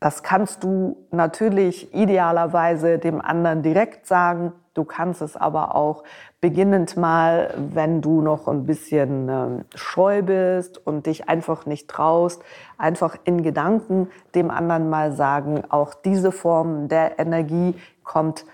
das 0.00 0.22
kannst 0.22 0.62
du 0.62 0.96
natürlich 1.10 1.92
idealerweise 1.92 2.98
dem 2.98 3.20
anderen 3.20 3.62
direkt 3.62 4.06
sagen. 4.06 4.52
Du 4.74 4.84
kannst 4.84 5.22
es 5.22 5.36
aber 5.36 5.74
auch 5.74 6.04
beginnend 6.40 6.96
mal, 6.96 7.52
wenn 7.56 8.00
du 8.00 8.20
noch 8.20 8.46
ein 8.46 8.64
bisschen 8.64 9.28
äh, 9.28 9.64
scheu 9.74 10.22
bist 10.22 10.86
und 10.86 11.06
dich 11.06 11.28
einfach 11.28 11.66
nicht 11.66 11.88
traust, 11.88 12.42
einfach 12.76 13.16
in 13.24 13.42
Gedanken 13.42 14.08
dem 14.36 14.52
anderen 14.52 14.88
mal 14.88 15.10
sagen. 15.12 15.64
Auch 15.68 15.94
diese 15.94 16.30
Form 16.30 16.86
der 16.86 17.18
Energie 17.18 17.74
kommt 18.04 18.44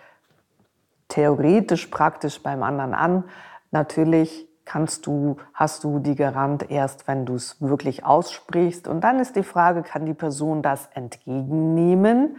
theoretisch 1.08 1.88
praktisch 1.88 2.42
beim 2.42 2.62
anderen 2.62 2.94
an. 2.94 3.25
Natürlich 3.70 4.49
kannst 4.64 5.06
du, 5.06 5.37
hast 5.52 5.85
du 5.85 5.99
die 5.99 6.14
Garant 6.14 6.71
erst, 6.71 7.06
wenn 7.06 7.26
du 7.26 7.35
es 7.35 7.61
wirklich 7.61 8.04
aussprichst. 8.04 8.88
Und 8.88 9.02
dann 9.02 9.21
ist 9.21 9.37
die 9.37 9.42
Frage, 9.42 9.83
kann 9.83 10.06
die 10.06 10.14
Person 10.14 10.62
das 10.62 10.88
entgegennehmen? 10.94 12.37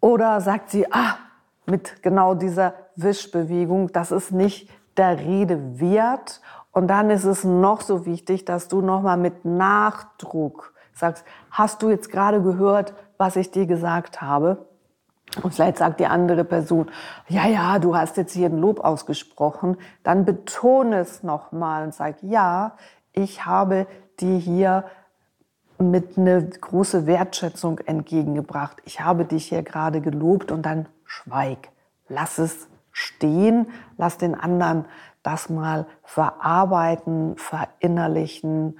Oder 0.00 0.40
sagt 0.40 0.70
sie, 0.70 0.90
ah, 0.92 1.16
mit 1.66 2.02
genau 2.02 2.34
dieser 2.34 2.74
Wischbewegung, 2.96 3.92
das 3.92 4.10
ist 4.10 4.32
nicht 4.32 4.68
der 4.96 5.18
Rede 5.18 5.80
wert. 5.80 6.40
Und 6.72 6.88
dann 6.88 7.10
ist 7.10 7.24
es 7.24 7.44
noch 7.44 7.80
so 7.80 8.04
wichtig, 8.04 8.44
dass 8.44 8.68
du 8.68 8.80
nochmal 8.80 9.16
mit 9.16 9.44
Nachdruck 9.44 10.74
sagst, 10.92 11.24
hast 11.50 11.82
du 11.82 11.90
jetzt 11.90 12.10
gerade 12.10 12.42
gehört, 12.42 12.94
was 13.16 13.36
ich 13.36 13.50
dir 13.50 13.66
gesagt 13.66 14.20
habe? 14.20 14.66
Und 15.42 15.54
vielleicht 15.54 15.78
sagt 15.78 16.00
die 16.00 16.06
andere 16.06 16.44
Person, 16.44 16.90
ja, 17.28 17.46
ja, 17.46 17.78
du 17.78 17.96
hast 17.96 18.16
jetzt 18.16 18.34
hier 18.34 18.48
ein 18.48 18.58
Lob 18.58 18.80
ausgesprochen, 18.80 19.76
dann 20.02 20.24
betone 20.24 20.98
es 20.98 21.22
nochmal 21.22 21.84
und 21.84 21.94
sag, 21.94 22.22
ja, 22.22 22.76
ich 23.12 23.44
habe 23.44 23.86
dir 24.20 24.38
hier 24.38 24.84
mit 25.78 26.16
einer 26.16 26.40
große 26.40 27.06
Wertschätzung 27.06 27.80
entgegengebracht. 27.80 28.76
Ich 28.84 29.00
habe 29.00 29.24
dich 29.24 29.48
hier 29.48 29.62
gerade 29.62 30.00
gelobt 30.00 30.52
und 30.52 30.62
dann 30.62 30.86
schweig. 31.04 31.70
Lass 32.08 32.38
es 32.38 32.68
stehen, 32.92 33.66
lass 33.96 34.18
den 34.18 34.34
anderen 34.38 34.84
das 35.24 35.48
mal 35.48 35.86
verarbeiten, 36.02 37.36
verinnerlichen 37.36 38.78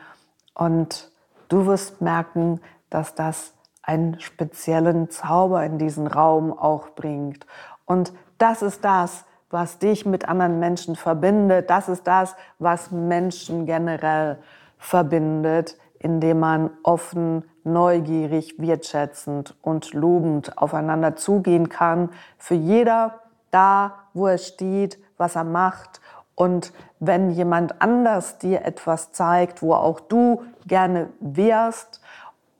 und 0.55 1.11
du 1.49 1.67
wirst 1.67 2.01
merken, 2.01 2.61
dass 2.91 3.15
das 3.15 3.55
einen 3.87 4.21
speziellen 4.21 5.11
Zauber 5.11 5.65
in 5.65 5.79
diesen 5.79 6.07
Raum 6.07 6.57
auch 6.57 6.91
bringt. 6.91 7.47
Und 7.85 8.13
das 8.39 8.63
ist 8.63 8.85
das, 8.85 9.25
was 9.51 9.79
dich 9.79 10.07
mit 10.07 10.29
anderen 10.29 10.59
Menschen 10.59 10.97
verbindet. 10.97 11.71
Das 11.71 11.89
ist 11.89 12.07
das, 12.07 12.35
was 12.59 12.91
Menschen 12.91 13.67
generell 13.67 14.39
verbindet, 14.79 15.77
indem 15.99 16.41
man 16.41 16.71
offen, 16.83 17.45
neugierig, 17.63 18.57
wertschätzend 18.59 19.57
und 19.63 19.93
lobend 19.95 20.59
aufeinander 20.59 21.17
zugehen 21.17 21.69
kann. 21.69 22.11
Für 22.37 22.55
jeder 22.55 23.21
da, 23.51 23.95
wo 24.13 24.27
er 24.27 24.39
steht, 24.39 24.99
was 25.17 25.37
er 25.37 25.45
macht. 25.45 26.01
Und 26.35 26.73
wenn 26.99 27.31
jemand 27.31 27.81
anders 27.81 28.39
dir 28.39 28.65
etwas 28.65 29.13
zeigt, 29.13 29.63
wo 29.63 29.75
auch 29.75 30.01
du 30.01 30.43
gerne 30.67 31.11
wärst, 31.21 32.01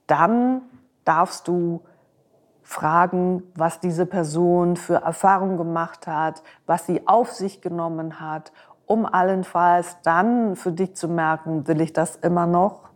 dann 0.07 0.63
darfst 1.05 1.49
du 1.49 1.83
fragen, 2.63 3.43
was 3.55 3.81
diese 3.81 4.07
Person 4.07 4.77
für 4.77 4.97
Erfahrungen 4.97 5.59
gemacht 5.59 6.07
hat, 6.07 6.43
was 6.67 6.87
sie 6.87 7.07
auf 7.07 7.31
sich 7.31 7.61
genommen 7.61 8.21
hat, 8.21 8.53
um 8.87 9.07
allenfalls 9.07 9.99
dann 10.03 10.57
für 10.57 10.73
dich 10.73 10.95
zu 10.95 11.09
merken, 11.09 11.69
will 11.69 11.81
ich 11.81 11.93
das 11.93 12.17
immer 12.17 12.47
noch? 12.47 12.91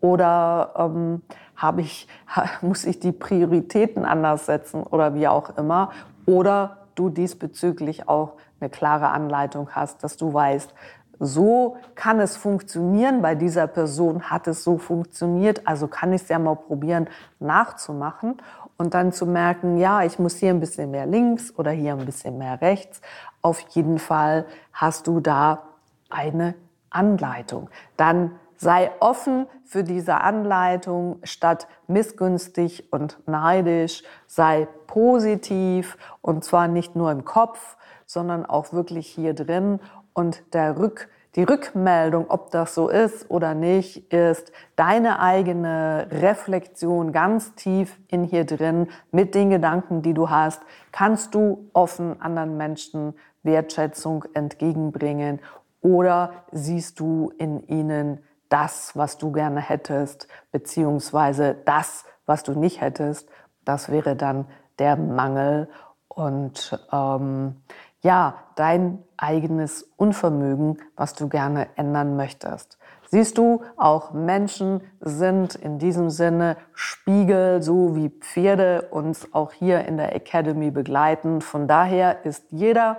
Oder 0.00 0.72
ähm, 0.76 1.22
habe 1.56 1.80
ich, 1.80 2.06
muss 2.60 2.84
ich 2.84 3.00
die 3.00 3.12
Prioritäten 3.12 4.04
anders 4.04 4.46
setzen 4.46 4.84
oder 4.84 5.14
wie 5.14 5.28
auch 5.28 5.56
immer? 5.56 5.90
Oder 6.26 6.78
du 6.94 7.08
diesbezüglich 7.08 8.08
auch 8.08 8.34
eine 8.60 8.70
klare 8.70 9.08
Anleitung 9.08 9.70
hast, 9.70 10.02
dass 10.02 10.16
du 10.16 10.32
weißt, 10.32 10.74
so 11.20 11.76
kann 11.94 12.20
es 12.20 12.36
funktionieren, 12.36 13.22
bei 13.22 13.34
dieser 13.34 13.66
Person 13.66 14.30
hat 14.30 14.46
es 14.46 14.64
so 14.64 14.78
funktioniert, 14.78 15.66
also 15.66 15.88
kann 15.88 16.12
ich 16.12 16.22
es 16.22 16.28
ja 16.28 16.38
mal 16.38 16.54
probieren 16.54 17.08
nachzumachen 17.40 18.36
und 18.76 18.94
dann 18.94 19.12
zu 19.12 19.26
merken, 19.26 19.76
ja, 19.78 20.02
ich 20.02 20.18
muss 20.18 20.36
hier 20.36 20.50
ein 20.50 20.60
bisschen 20.60 20.90
mehr 20.90 21.06
links 21.06 21.52
oder 21.56 21.70
hier 21.70 21.94
ein 21.94 22.04
bisschen 22.04 22.38
mehr 22.38 22.60
rechts. 22.60 23.00
Auf 23.42 23.60
jeden 23.70 23.98
Fall 23.98 24.46
hast 24.72 25.06
du 25.06 25.20
da 25.20 25.64
eine 26.08 26.54
Anleitung. 26.90 27.68
Dann 27.96 28.32
sei 28.56 28.90
offen 29.00 29.46
für 29.64 29.84
diese 29.84 30.20
Anleitung 30.20 31.18
statt 31.22 31.68
missgünstig 31.86 32.92
und 32.92 33.18
neidisch, 33.26 34.02
sei 34.26 34.66
positiv 34.86 35.96
und 36.22 36.44
zwar 36.44 36.68
nicht 36.68 36.96
nur 36.96 37.12
im 37.12 37.24
Kopf, 37.24 37.76
sondern 38.06 38.46
auch 38.46 38.72
wirklich 38.72 39.06
hier 39.06 39.34
drin 39.34 39.80
und 40.18 40.52
der 40.52 40.76
Rück, 40.76 41.08
die 41.36 41.44
Rückmeldung, 41.44 42.26
ob 42.28 42.50
das 42.50 42.74
so 42.74 42.88
ist 42.88 43.30
oder 43.30 43.54
nicht, 43.54 44.12
ist 44.12 44.50
deine 44.74 45.20
eigene 45.20 46.08
Reflexion 46.10 47.12
ganz 47.12 47.54
tief 47.54 47.96
in 48.08 48.24
hier 48.24 48.44
drin 48.44 48.88
mit 49.12 49.36
den 49.36 49.50
Gedanken, 49.50 50.02
die 50.02 50.14
du 50.14 50.28
hast. 50.28 50.60
Kannst 50.90 51.36
du 51.36 51.70
offen 51.72 52.20
anderen 52.20 52.56
Menschen 52.56 53.14
Wertschätzung 53.44 54.24
entgegenbringen 54.34 55.38
oder 55.82 56.32
siehst 56.50 56.98
du 56.98 57.30
in 57.38 57.64
ihnen 57.68 58.18
das, 58.48 58.96
was 58.96 59.18
du 59.18 59.30
gerne 59.30 59.60
hättest, 59.60 60.26
beziehungsweise 60.50 61.54
das, 61.64 62.04
was 62.26 62.42
du 62.42 62.58
nicht 62.58 62.80
hättest? 62.80 63.28
Das 63.64 63.88
wäre 63.88 64.16
dann 64.16 64.46
der 64.80 64.96
Mangel. 64.96 65.68
Und 66.08 66.76
ähm, 66.90 67.62
ja, 68.02 68.34
dein 68.54 69.02
eigenes 69.16 69.82
Unvermögen, 69.96 70.78
was 70.96 71.14
du 71.14 71.28
gerne 71.28 71.68
ändern 71.76 72.16
möchtest. 72.16 72.78
Siehst 73.10 73.38
du, 73.38 73.62
auch 73.76 74.12
Menschen 74.12 74.82
sind 75.00 75.54
in 75.54 75.78
diesem 75.78 76.10
Sinne 76.10 76.56
Spiegel, 76.74 77.62
so 77.62 77.96
wie 77.96 78.10
Pferde 78.10 78.82
uns 78.90 79.32
auch 79.32 79.52
hier 79.52 79.86
in 79.86 79.96
der 79.96 80.14
Academy 80.14 80.70
begleiten. 80.70 81.40
Von 81.40 81.66
daher 81.66 82.24
ist 82.26 82.44
jeder 82.50 82.98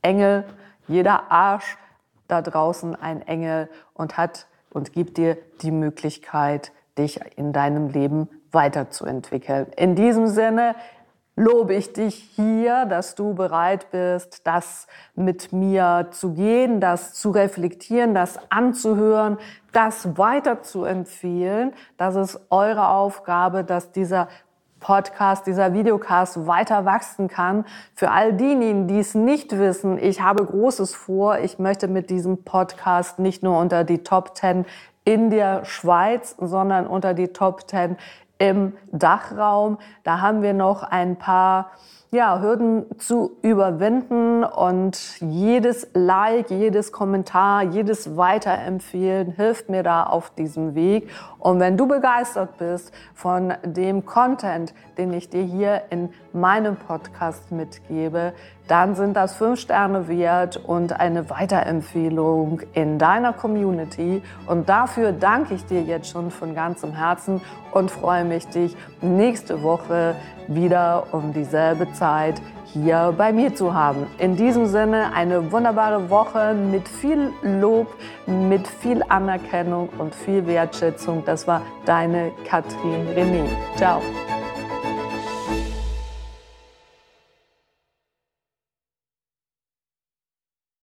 Engel, 0.00 0.44
jeder 0.88 1.30
Arsch 1.30 1.76
da 2.28 2.40
draußen 2.40 2.96
ein 2.96 3.20
Engel 3.22 3.68
und 3.92 4.16
hat 4.16 4.46
und 4.70 4.92
gibt 4.92 5.18
dir 5.18 5.36
die 5.60 5.70
Möglichkeit, 5.70 6.72
dich 6.96 7.20
in 7.36 7.52
deinem 7.52 7.88
Leben 7.88 8.28
weiterzuentwickeln. 8.50 9.66
In 9.76 9.94
diesem 9.94 10.28
Sinne, 10.28 10.74
lobe 11.36 11.74
ich 11.74 11.92
dich 11.92 12.14
hier, 12.14 12.86
dass 12.86 13.14
du 13.14 13.34
bereit 13.34 13.90
bist, 13.90 14.46
das 14.46 14.86
mit 15.14 15.52
mir 15.52 16.08
zu 16.10 16.32
gehen, 16.32 16.80
das 16.80 17.14
zu 17.14 17.30
reflektieren, 17.30 18.14
das 18.14 18.38
anzuhören, 18.50 19.38
das 19.72 20.16
weiter 20.16 20.62
zu 20.62 20.84
empfehlen. 20.84 21.72
Das 21.96 22.14
ist 22.14 22.40
eure 22.50 22.88
Aufgabe, 22.88 23.64
dass 23.64 23.90
dieser 23.90 24.28
Podcast, 24.78 25.46
dieser 25.46 25.72
Videocast 25.72 26.46
weiter 26.46 26.84
wachsen 26.84 27.26
kann. 27.26 27.64
Für 27.94 28.10
all 28.10 28.34
diejenigen, 28.34 28.86
die 28.86 28.98
es 28.98 29.14
nicht 29.14 29.58
wissen, 29.58 29.98
ich 29.98 30.20
habe 30.20 30.44
Großes 30.44 30.94
vor. 30.94 31.38
Ich 31.38 31.58
möchte 31.58 31.88
mit 31.88 32.10
diesem 32.10 32.44
Podcast 32.44 33.18
nicht 33.18 33.42
nur 33.42 33.58
unter 33.58 33.82
die 33.82 34.04
Top 34.04 34.36
10 34.36 34.66
in 35.06 35.30
der 35.30 35.64
Schweiz, 35.64 36.36
sondern 36.38 36.86
unter 36.86 37.14
die 37.14 37.28
Top 37.28 37.68
10 37.68 37.96
im 38.38 38.74
Dachraum. 38.92 39.78
Da 40.02 40.20
haben 40.20 40.42
wir 40.42 40.54
noch 40.54 40.82
ein 40.82 41.16
paar 41.16 41.70
ja, 42.14 42.40
Hürden 42.40 42.86
zu 42.98 43.36
überwinden 43.42 44.44
und 44.44 45.20
jedes 45.20 45.88
Like, 45.94 46.48
jedes 46.48 46.92
Kommentar, 46.92 47.64
jedes 47.64 48.16
Weiterempfehlen 48.16 49.32
hilft 49.32 49.68
mir 49.68 49.82
da 49.82 50.04
auf 50.04 50.30
diesem 50.30 50.76
Weg. 50.76 51.10
Und 51.40 51.58
wenn 51.58 51.76
du 51.76 51.88
begeistert 51.88 52.56
bist 52.58 52.94
von 53.14 53.54
dem 53.64 54.06
Content, 54.06 54.74
den 54.96 55.12
ich 55.12 55.28
dir 55.28 55.42
hier 55.42 55.82
in 55.90 56.10
meinem 56.32 56.76
Podcast 56.76 57.50
mitgebe, 57.50 58.32
dann 58.68 58.94
sind 58.94 59.14
das 59.14 59.34
fünf 59.34 59.60
Sterne 59.60 60.08
wert 60.08 60.56
und 60.56 60.98
eine 60.98 61.28
Weiterempfehlung 61.28 62.62
in 62.72 62.98
deiner 62.98 63.32
Community. 63.32 64.22
Und 64.46 64.68
dafür 64.68 65.12
danke 65.12 65.54
ich 65.54 65.66
dir 65.66 65.82
jetzt 65.82 66.10
schon 66.10 66.30
von 66.30 66.54
ganzem 66.54 66.92
Herzen 66.92 67.40
und 67.72 67.90
freue 67.90 68.24
mich, 68.24 68.46
dich 68.48 68.76
nächste 69.02 69.62
Woche 69.62 70.14
wieder 70.48 71.06
um 71.12 71.32
dieselbe 71.32 71.92
Zeit 71.92 72.40
hier 72.74 73.14
bei 73.16 73.32
mir 73.32 73.54
zu 73.54 73.72
haben. 73.72 74.06
In 74.18 74.36
diesem 74.36 74.66
Sinne 74.66 75.12
eine 75.14 75.52
wunderbare 75.52 76.10
Woche 76.10 76.54
mit 76.54 76.88
viel 76.88 77.32
Lob, 77.42 77.86
mit 78.26 78.66
viel 78.66 79.02
Anerkennung 79.08 79.88
und 79.98 80.14
viel 80.14 80.46
Wertschätzung. 80.46 81.22
Das 81.24 81.46
war 81.46 81.62
deine 81.84 82.32
Katrin 82.44 83.06
René. 83.14 83.46
Ciao. 83.76 84.00